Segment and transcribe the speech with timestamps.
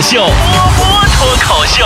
[0.00, 1.84] 秀，波波脱口秀。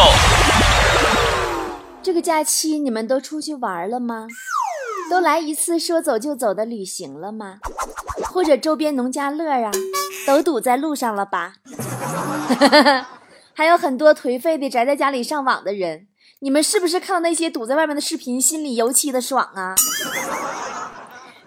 [2.03, 4.27] 这个假期你们都出去玩了吗？
[5.11, 7.57] 都来一次说走就走的旅行了吗？
[8.33, 9.71] 或者周边农家乐啊，
[10.27, 11.55] 都堵在路上了吧？
[13.53, 16.07] 还有很多颓废的宅在家里上网的人，
[16.41, 19.75] 你们是不是看到那些堵在外面的视频，心里尤其的爽啊？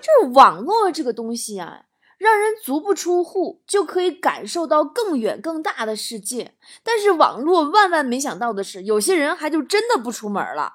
[0.02, 1.82] 就是网络这个东西啊，
[2.18, 6.56] 让人足不出户就可以感受到更远更大的世界。
[6.84, 10.74] 但是网络万万没想到的是，有些人还就真的不出门了。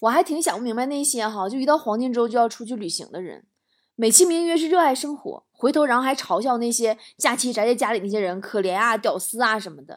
[0.00, 3.44] 我还挺想不明白那些哈，就一到黄金周就要出去旅行的人，
[3.94, 9.96] 美其名曰是热爱生活，回头然后还嘲笑那些假期宅在家里那些人可怜啊、屌丝啊什么的。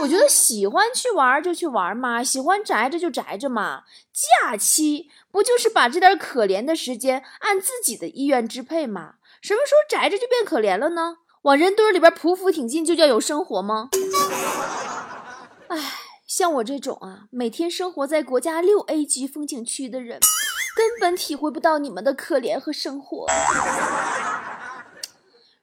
[0.00, 3.84] 我觉得喜欢去玩就去玩嘛，喜欢宅着就宅着嘛。
[4.12, 9.14] 假期不就是把这点可怜的时间按自己的意愿支配吗？
[9.40, 11.18] 什么时候宅着就变可怜了呢？
[11.42, 13.90] 往人堆里边匍匐挺进就叫有生活吗？
[15.68, 15.78] 唉，
[16.26, 20.18] 像我这种啊，每天生活在国家六 A 级风景区的人，
[20.76, 23.26] 根本体会不到你们的可怜和生活。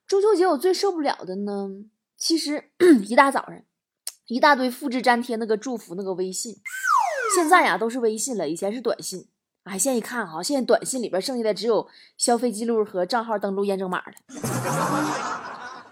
[0.08, 1.68] 中秋节我最受不了的呢，
[2.18, 2.72] 其实
[3.08, 3.62] 一大早上。
[4.28, 6.56] 一大堆复制粘贴那个祝福那个微信，
[7.36, 9.28] 现在呀都是微信了，以前是短信。
[9.64, 14.14] 哎，现在一看哈，现在短信里边剩下的只有消费记录和账号登录验证码了。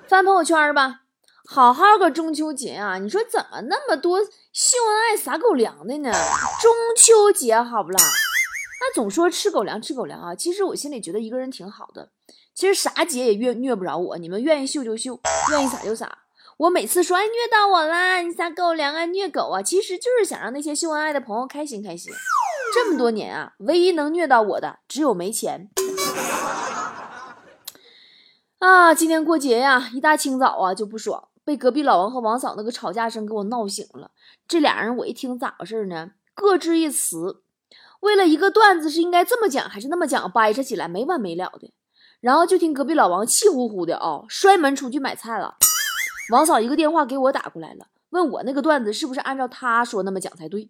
[0.07, 1.01] 翻朋友圈吧，
[1.45, 6.11] 好好个中秋节啊，你说怎么那么多秀恩爱撒狗粮的呢？
[6.61, 7.99] 中秋节好不啦？
[8.81, 12.09] 那总说吃狗粮吃狗粮啊，其实我心里觉得一个人挺好的。
[12.53, 15.19] 其实啥节也虐虐不着我，你们愿意秀就秀，
[15.51, 16.17] 愿意撒就撒。
[16.61, 22.13] 我每次说哎虐到我啦，你撒狗粮啊虐狗啊，其实就是想让那些秀恩爱的朋友开心开心。
[22.71, 25.71] 这么多年啊，唯一能虐到我的只有没钱。
[28.59, 34.11] 啊，今天过节呀，一大清早啊就不爽，被隔壁老王和王嫂那个吵架声给我闹醒了。
[34.47, 36.11] 这俩人我一听咋回事呢？
[36.35, 37.41] 各执一词，
[38.01, 41.73] 为了一个段子是应该这么讲还是那么讲，掰扯起来没完没了的。
[42.19, 45.55] 然后就听隔壁老王气呼呼的啊，摔门出去买菜了。
[46.31, 50.69] 王嫂一个电话给我打过来了，问我那个段子是不是按照他说那么讲才对，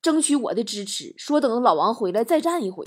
[0.00, 2.84] 争取我的支持，说等老王回来再战一回。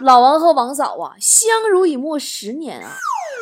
[0.00, 2.96] 老王和王嫂啊，相濡以沫十年啊，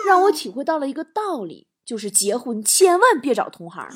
[0.07, 3.89] 让我体会到了一个道理，就是结婚千万别找同行。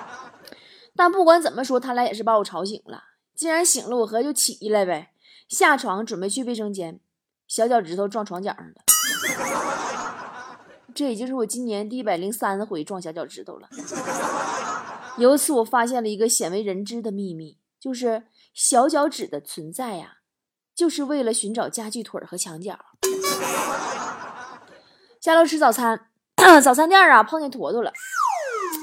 [0.94, 3.02] 但不管怎么说，他俩也是把我吵醒了。
[3.34, 5.12] 既然醒了，我合就起来呗，
[5.48, 7.00] 下床准备去卫生间，
[7.48, 8.74] 小脚趾头撞床角上了。
[10.94, 13.68] 这已经是我今年第一百零三回撞小脚趾头了。
[15.18, 20.18] 由此，我发现了一个鲜为人知的秘密，就是小脚趾的存在呀，
[20.74, 22.78] 就是为了寻找家具腿和墙角。
[25.20, 26.08] 下楼吃早餐，
[26.62, 27.92] 早餐店啊碰见坨坨了，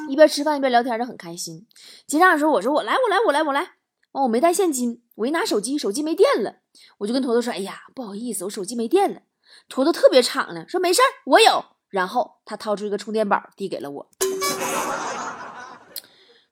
[0.09, 1.67] 一边吃饭一边聊天的很开心。
[2.07, 3.73] 结账的时候，我说我来，我来，我来，我来。
[4.13, 6.55] 哦，我没带现金，我一拿手机，手机没电了，
[6.97, 9.21] 我就跟坨坨说：“哎呀，不好意思，我手机没电了。”
[9.69, 14.09] 坨坨特别敞亮，说：“没事儿，我有。”然后他掏出一个充电宝递给了我，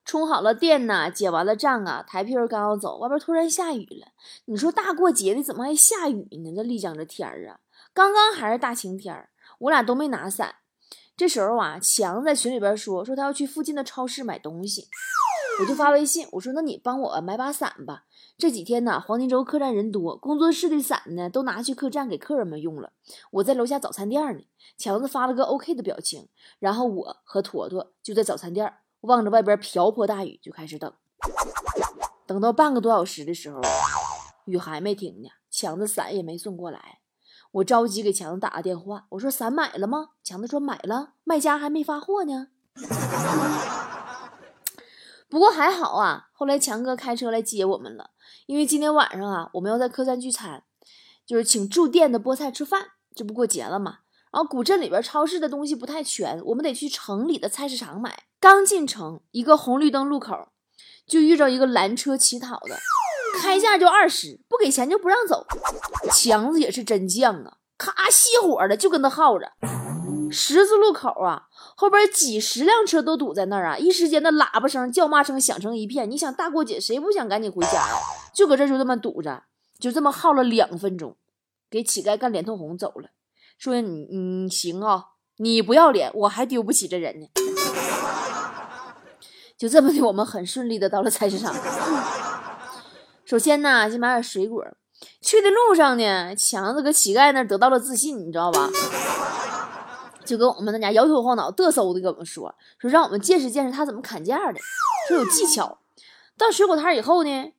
[0.05, 4.09] 充好了电呢，结完了账啊，抬屁股刚要走，外边突然下雨了。
[4.45, 6.53] 你说大过节的怎么还下雨呢？
[6.55, 7.59] 这丽江这天儿啊，
[7.93, 9.29] 刚刚还是大晴天儿，
[9.59, 10.55] 我俩都没拿伞。
[11.15, 14.87] 这时候啊，强在群里边说说他要去附近的超市买东西。
[15.61, 18.03] 我就发微信，我说：“那你帮我买把伞吧。
[18.39, 22.93] 这几天呢，黄金周客栈人多，工作室的伞呢都拿去客栈给客人们用了。
[23.31, 24.43] 我在楼下早餐店呢。”
[24.77, 30.93] 强子发了个 OK 的表情，然后我和坨坨就在早餐店望着外边瓢泼大雨就开始等。
[32.25, 33.59] 等到半个多小时的时候，
[34.45, 36.99] 雨还没停呢，强子伞也没送过来。
[37.51, 42.47] 我着急给强子打个电话，我说：“伞买了吗？”强子说：“买了，卖家还没发货呢。”
[45.29, 48.09] 不过还好啊，后来强哥开车来接我们了。
[48.47, 50.63] 因为今天晚上啊，我们要在客栈聚餐，
[51.25, 52.87] 就是请住店的菠菜吃饭。
[53.13, 53.99] 这不过节了嘛。
[54.31, 58.23] 然后古镇里边超市的东西不太全，我们得去城里的菜市场买。
[58.39, 60.49] 刚进城，一个红绿灯路口，
[61.05, 62.77] 就遇着一个拦车乞讨的，
[63.41, 65.45] 开价就二十，不给钱就不让走。
[66.11, 69.51] 强子也是真犟啊，咔熄火了，就跟他耗着。
[70.31, 71.43] 十字路口啊，
[71.75, 76.09] 后边几十辆车都堵在那儿啊，一时间的喇叭声、叫骂声响成一片。
[76.09, 77.97] 你想大过节，谁不想赶紧回家呀？
[78.33, 79.43] 就搁这就这么堵着，
[79.79, 81.15] 就这么耗了两分钟，
[81.69, 83.09] 给乞丐干脸通红走了。
[83.57, 85.05] 说你你行啊，
[85.37, 87.27] 你不要脸，我还丢不起这人呢。
[89.57, 91.53] 就这么的，我们很顺利的到了菜市场。
[93.25, 94.65] 首先呢，先买点水果。
[95.21, 98.69] 去的路上呢，强子搁乞丐那得到了自信，你知道吧？
[100.29, 104.59] 就跟我们那家摇头晃脑、嘚瑟的跟我们说，说让我们见识见识他怎么砍价的，
[105.07, 105.79] 说有技巧。
[106.37, 107.53] 到水果摊以后呢，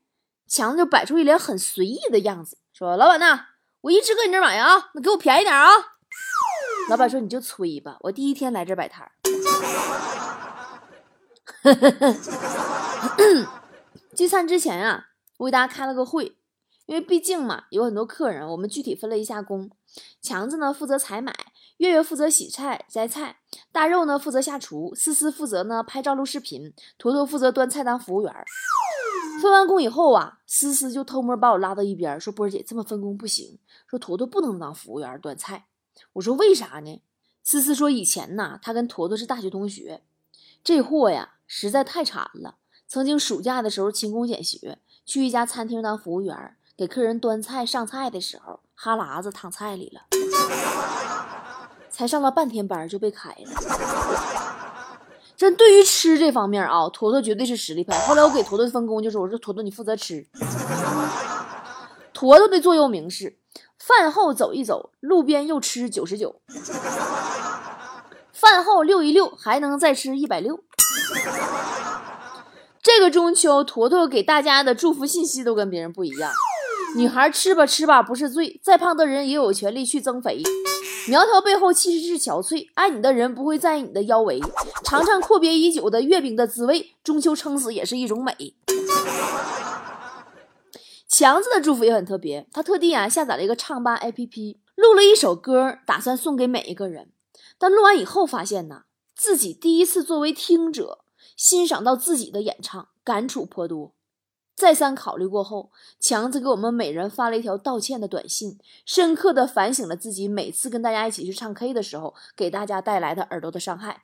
[0.46, 3.46] 强子就摆出一脸很随意的样子，说：“老板呐，
[3.80, 5.68] 我一直搁你这买啊，那给我便宜点啊。”
[6.88, 9.10] 老板说：“你就吹吧，我第一天来这摆摊。
[14.14, 15.08] ”聚餐之前啊，
[15.38, 16.36] 我给大家开了个会。
[16.86, 19.70] 因为毕竟嘛，有很多客人，我们具体分了一下工。
[20.20, 21.32] 强子呢负责采买，
[21.80, 23.38] 月月负责洗菜摘菜，
[23.72, 28.34] 大肉呢负责下厨，思思负责呢拍照录视频，坨坨负责端菜当服务员。
[29.40, 35.68] 分完工以后啊，思思就偷摸把我拉到一边，说：“波儿姐，这么分工不行，说坨坨不能当服务员端菜。”
[36.12, 37.00] 我说：“为啥呢？”
[37.42, 40.02] 思思说：“以前呐，他跟坨坨是大学同学，
[40.62, 42.56] 这货呀实在太馋了，
[42.86, 44.76] 曾经暑假的时候勤工俭学，
[45.06, 50.00] 去一家餐厅当服务员。”给客人端菜上菜的时候，哈喇子淌菜里了，
[52.00, 53.36] 才上了半天班就被开了。
[55.36, 57.98] 真对于吃这方面啊，坨坨绝对是实力派。
[58.06, 60.26] 后来我给坨坨分工，就是我说坨坨你负责吃。
[62.14, 63.36] 坨坨的座右铭是：
[63.78, 66.36] 饭后走一走，路边又吃九十九；
[68.32, 70.64] 饭后溜一溜，还能再吃一百六。
[72.82, 76.32] 这个中秋，坨坨给大家的祝福信息都跟别人不一样。
[76.96, 80.42] 女孩吃吧吃吧不是罪，再胖的人也有权利去增肥。
[81.08, 84.40] 苗条背后其实是憔悴，爱你的人不会在意你的腰围。
[84.84, 88.54] 尝尝阔别已久的月饼的滋味，中秋撑死也是一种美。
[91.08, 97.10] 强子的祝福也很特别，他特地啊下载了一个唱吧 APP，录了一首歌，打算送给每一个人。
[97.58, 98.82] 但录完以后发现呢，
[99.14, 101.00] 自己第一次作为听者
[101.36, 103.94] 欣赏到自己的演唱，感触颇多。
[104.60, 114.02] 再三考虑过后，强子给我们每人发了一条道歉的短信，深刻的反省了自己每次跟大家一起去唱 K 的时候，给大家带来的耳朵的伤害。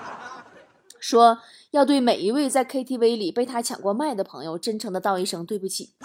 [1.00, 1.38] 说
[1.70, 5.94] 要对每一位在 KTV 里被他抢过麦的朋友，真诚的道一声对不起。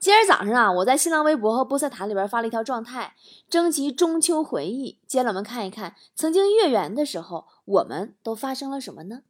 [0.00, 3.14] 今儿早上啊，我在新浪微博和波塞塔里边发了一条状态，
[3.48, 9.20] 征集中秋回忆，姐老们看一看，曾经月圆的时候，我们都发生了什么呢？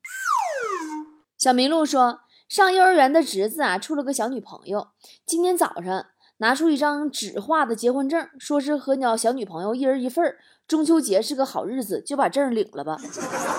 [1.38, 4.88] 小麋鹿说：“上幼儿园的侄子啊，处了个小女朋友。
[5.24, 6.06] 今天早上
[6.38, 10.38] 拿出一张纸画的结婚证，说是和鸟小女朋友一人一份儿。
[10.66, 12.98] 中秋节是个好日子，就把证领了吧，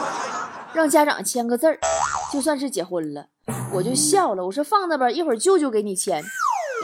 [0.75, 1.79] 让家长签个字儿，
[2.33, 3.27] 就算是结婚了。”
[3.73, 6.21] 我就笑了，我说：“放那吧，一会儿舅舅给你签。”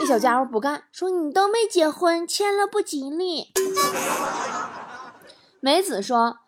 [0.00, 3.52] 那小家伙不干，说：“你都没结婚，签了不吉利。”
[5.60, 6.38] 梅子说：“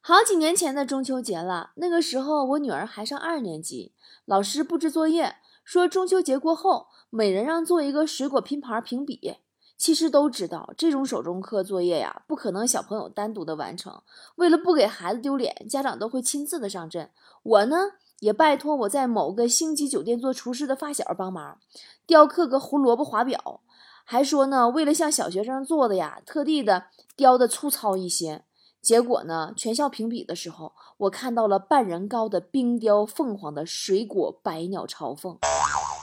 [0.00, 3.92] 好几年前的中秋节了，那个时候我女儿还上二年级。”
[4.28, 9.38] 老师布置作业，说中秋节过后，每人让做一个水果拼盘评比。
[9.78, 14.02] 其实都知道，这种手中课作业呀，不可能小朋友单独的完成。
[14.36, 17.10] 为了不给孩子丢脸，家长都会亲自的上阵。
[17.42, 17.76] 我呢，
[18.20, 21.58] 也拜托我在某个星级酒店做厨师的发小帮忙，
[22.06, 23.62] 雕刻个胡萝卜华表。
[24.04, 28.44] 还说呢，为了像小学生做的呀，特地的雕的粗糙一些。
[28.80, 29.52] 结果呢？
[29.56, 35.38] 全校评比的时候，我看到了半人高的冰雕凤凰的水果百鸟朝凤，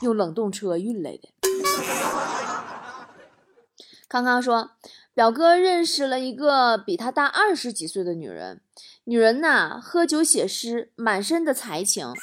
[0.02, 1.30] 用冷冻车运来的。
[4.08, 4.72] 康康说，
[5.14, 8.62] 表哥认识了一个比他大二十几岁的女人，
[9.06, 12.14] 女人呐喝酒写诗，满身的才情，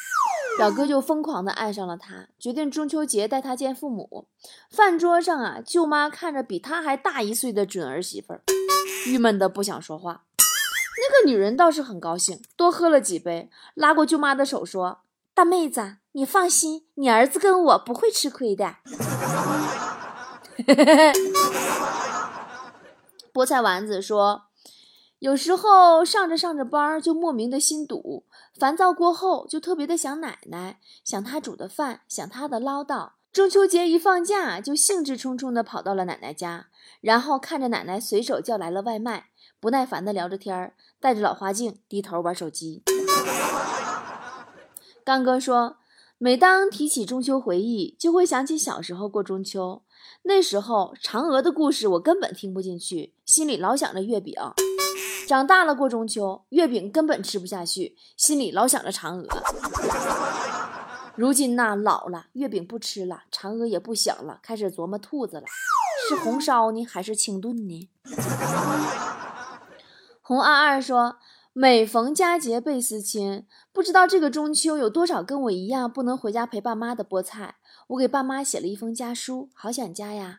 [0.57, 4.29] 表哥就疯狂的爱上了她，决定中秋节带她见父母。
[4.71, 8.43] 饭桌上啊，舅妈看着比他还大一岁的准儿媳妇儿，
[9.09, 10.25] 郁闷的不想说话。
[11.03, 15.01] 那个女人倒是很高兴，多喝了几杯，拉过舅妈的手说
[15.35, 18.77] ：“大妹子，你放心，你儿子跟我不会吃亏的。
[23.35, 24.45] ”菠菜丸子说
[25.19, 33.15] ：“有时候上着上着班就莫名的心堵，烦躁过后就特别的想奶奶，想她煮的饭，想她的唠叨。
[33.33, 36.67] 中秋节一放假，就兴致冲冲的跑到了奶奶家，
[37.01, 42.83] 然后看着奶奶随手叫来了外卖。”不耐烦的聊着天儿，戴着老花镜，低头玩手机。
[45.03, 45.77] 刚哥说，
[46.19, 49.83] 每当提起中秋回忆，就会想起小时候过中秋。
[50.25, 54.35] 那时候嫦娥的故事我根本听不进去，心里老想着月饼。
[55.27, 60.42] 长大了过中秋，月饼根本吃不下去，心里老想着嫦娥。
[61.15, 65.45] 如今呐，老了，月饼不吃了，嫦娥也不想了，开始琢磨兔子了，
[66.09, 67.89] 是红烧呢，还是清炖呢？
[70.23, 71.17] 红二二说
[71.53, 77.57] ：“每逢佳节倍思亲，不知道这个中秋有多少跟我一样不能回家陪爸妈的菠菜。
[77.89, 80.39] 我给爸妈写了一封家书，好想家呀。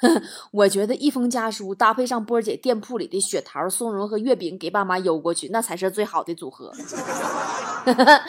[0.52, 6.72] 我觉得一封家书搭配上波儿姐店铺里的雪桃、松茸和月饼，给爸妈邮过去，那才是最好的组合。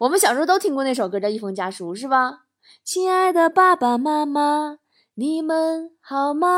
[0.00, 2.44] 我们小时候都听过那首歌，叫《一封家书》，是吧？
[2.82, 4.78] 亲爱的爸爸妈妈，
[5.12, 6.48] 你们好吗？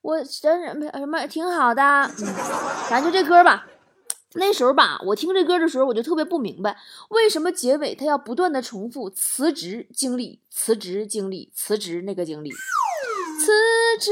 [0.00, 2.26] 我什什什么挺好的，嗯，
[2.90, 3.68] 咱就这歌吧。
[4.34, 6.76] 那时候吧，我听这歌的时候，我就特别不明白，
[7.10, 13.52] 为什么结尾他要不断的重复辞职经历、辞职经历、辞职那个经历、辞
[14.00, 14.10] 职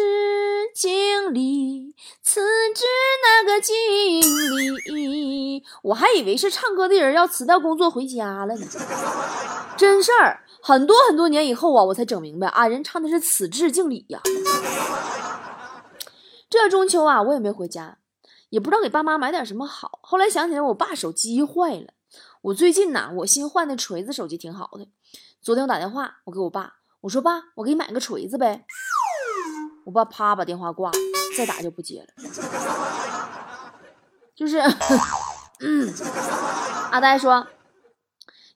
[0.74, 2.40] 经历、辞
[2.74, 2.84] 职
[3.22, 3.74] 那个经
[4.96, 8.66] 历，我还以为是唱歌的人要辞掉工作回家了呢。
[9.78, 14.20] 真事儿，很多很多年以后啊，我才整明白啊，人唱的是此致敬礼呀。
[16.50, 17.98] 这中秋啊，我也没回家。
[18.50, 20.00] 也不知道给爸妈买点什么好。
[20.02, 21.94] 后来想起来，我爸手机坏了。
[22.42, 24.88] 我最近呐，我新换的锤子手机挺好的。
[25.40, 28.66] 昨天我打电话，我给我爸，我说爸，我给你买个锤子呗。
[29.84, 30.98] 我爸啪把电话挂了，
[31.36, 32.08] 再打就不接了。
[34.34, 34.58] 就是，
[35.60, 35.92] 嗯，
[36.90, 37.46] 阿呆说，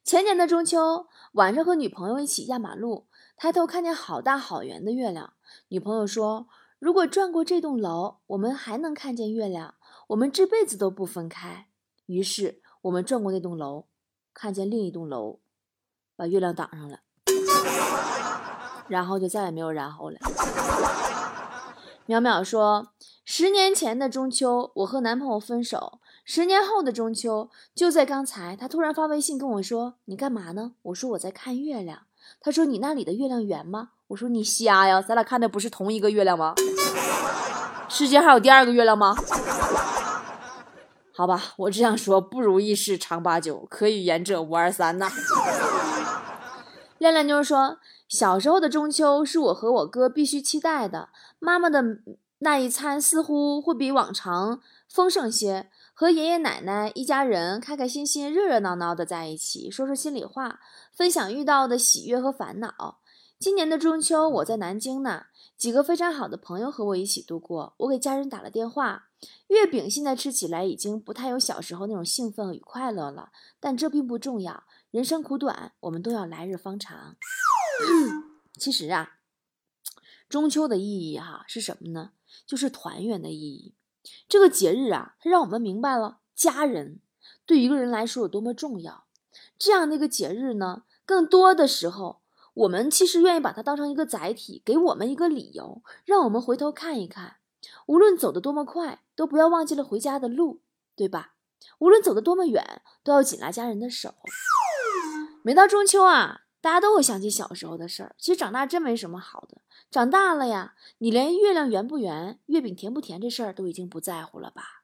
[0.03, 3.07] 前年的中秋晚上和女朋友一起压马路，
[3.37, 5.35] 抬头看见好大好圆的月亮。
[5.69, 9.75] 女朋友说，如果转过这栋楼，我们还能看见月亮。
[10.09, 11.69] 我们这辈子都不分开。
[12.07, 13.87] 于是我们转过那栋楼，
[14.33, 15.41] 看见另一栋楼，
[16.17, 17.01] 把月亮挡上了，
[18.89, 20.19] 然后就再也没有然后了。
[22.09, 22.89] 淼淼说
[23.23, 25.99] ：“十年前的中秋，我和男朋友分手。
[26.25, 32.05] 十年后的中秋，就在刚才，他突然发微信跟我说：‘你干嘛呢？’我说：‘我在看月亮。’
[32.41, 36.55] 他说：‘你那里的月亮圆吗？’我说：‘你瞎呀，咱俩看的不是同一个月亮吗？
[37.91, 39.15] 世界还有第二个月亮吗？’”
[41.15, 45.11] 好吧，我只想说，不如意事常八九，可与言者无二三呐。
[46.97, 47.77] 亮亮妞说，
[48.09, 51.83] 小时候的中秋是我和我哥必须期待的，妈妈的
[52.39, 60.61] 那一餐似乎会比往常丰盛些，和爷爷奶奶一家人开开心心、热热闹闹的在一起，说说心里话，
[60.91, 63.01] 分享遇到的喜悦和烦恼。
[63.39, 69.05] 今年的中秋我在南京呢，几个非常好的朋友和我一起度过，我给家人打了电话。
[69.49, 74.65] 月饼现在吃起来已经不太有小时候那种兴奋与快乐了，但这并不重要。
[74.91, 77.17] 人生苦短，我们都要来日方长。
[78.59, 79.19] 其实啊，
[80.29, 82.13] 中秋的意义哈是什么呢？
[82.47, 83.75] 就是团圆的意义。
[84.29, 87.01] 这个节日啊，它让我们明白了家人
[87.47, 89.05] 对一个人来说有多么重要。
[89.59, 92.23] 这样的一个节日呢，更多的时候，
[92.55, 97.37] 我们其实愿意把它当成一个载体，给我们一个理由，让我们回头看一看。
[97.87, 100.63] 无论走得多么快，都不要忘记了回家的路，
[100.97, 101.35] 对吧？
[101.79, 104.15] 无论走得多么远，都要紧拉家人的手。
[105.43, 108.15] 每到中秋啊，大家都会想起小时候的事儿。
[108.19, 114.83] 其实长大真没什么好的，长大了呀，你连月亮圆不圆、月饼甜不甜这事儿都已经不在乎了吧？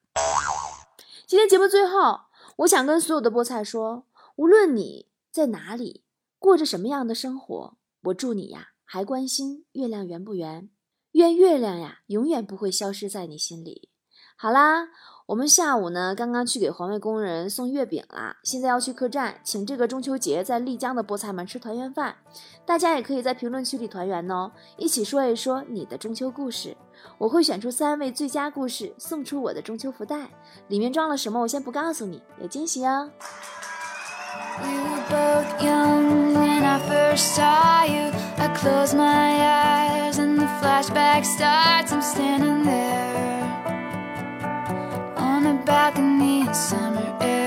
[1.26, 2.20] 今天节目最后，
[2.58, 6.04] 我想跟所有的菠菜说：无论你在哪里，
[6.38, 10.68] 过着什么样的生活，我祝你呀，还关心月亮圆不圆。
[11.12, 13.88] 愿月亮呀，永远不会消失在你心里。
[14.36, 14.88] 好啦，
[15.26, 22.16] 我们下午呢，刚刚去给环卫工人送月饼啦，现在要去客栈，请这个中秋节在丽江的菠菜们吃团圆饭。
[22.66, 26.76] 大家也可以在评论区里团圆哦，一起说一说你的中秋故事。
[27.16, 30.28] 我会选出三位最佳故事，送出我的中秋福袋，
[30.68, 33.10] 里面装了什么我先不告诉你，有惊喜哦。
[40.60, 41.24] flashback
[45.64, 47.43] balcony in summer air.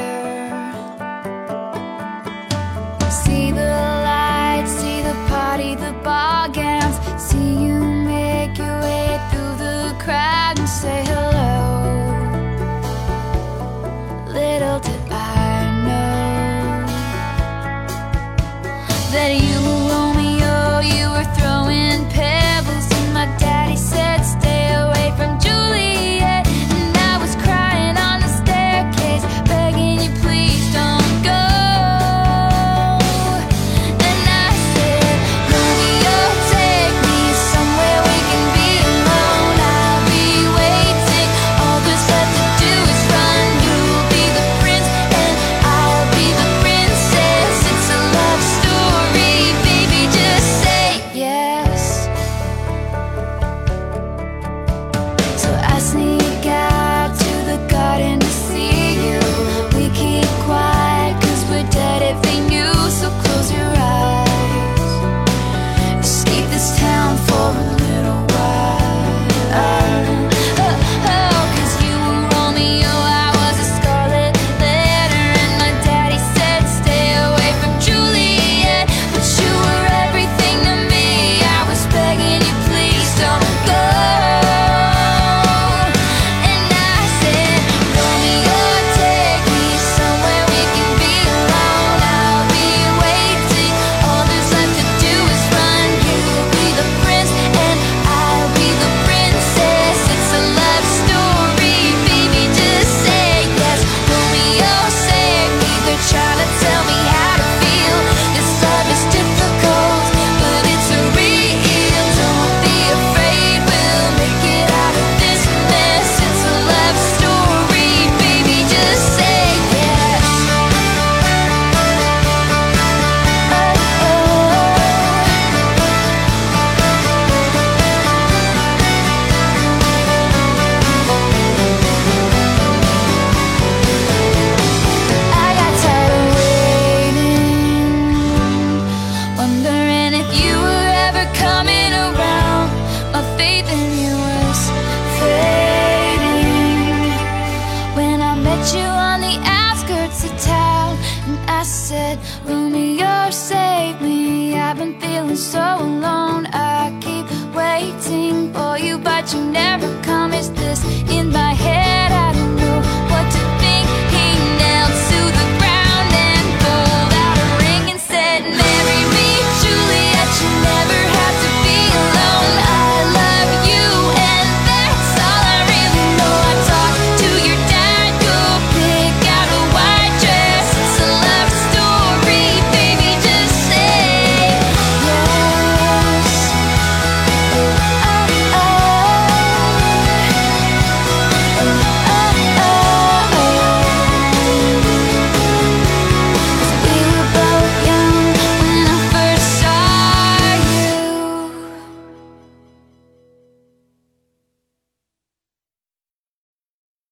[155.80, 156.48] alone.
[156.54, 160.18] I keep waiting for you, but you never come.